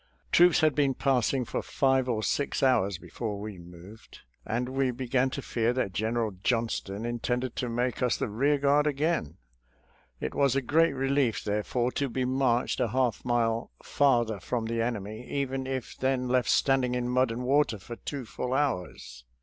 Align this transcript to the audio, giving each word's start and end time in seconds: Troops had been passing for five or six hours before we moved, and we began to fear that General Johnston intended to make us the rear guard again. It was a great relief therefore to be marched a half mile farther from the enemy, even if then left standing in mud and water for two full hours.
Troops 0.31 0.61
had 0.61 0.73
been 0.73 0.95
passing 0.95 1.45
for 1.45 1.61
five 1.61 2.09
or 2.09 2.23
six 2.23 2.63
hours 2.63 2.97
before 2.97 3.39
we 3.39 3.59
moved, 3.59 4.21
and 4.47 4.67
we 4.69 4.89
began 4.89 5.29
to 5.29 5.43
fear 5.43 5.73
that 5.73 5.93
General 5.93 6.31
Johnston 6.43 7.05
intended 7.05 7.55
to 7.57 7.69
make 7.69 8.01
us 8.01 8.17
the 8.17 8.27
rear 8.27 8.57
guard 8.57 8.87
again. 8.87 9.37
It 10.19 10.33
was 10.33 10.55
a 10.55 10.61
great 10.63 10.93
relief 10.93 11.43
therefore 11.43 11.91
to 11.91 12.09
be 12.09 12.25
marched 12.25 12.79
a 12.79 12.87
half 12.87 13.23
mile 13.23 13.69
farther 13.83 14.39
from 14.39 14.65
the 14.65 14.81
enemy, 14.81 15.29
even 15.29 15.67
if 15.67 15.95
then 15.95 16.27
left 16.27 16.49
standing 16.49 16.95
in 16.95 17.07
mud 17.07 17.29
and 17.29 17.43
water 17.43 17.77
for 17.77 17.95
two 17.95 18.25
full 18.25 18.55
hours. 18.55 19.23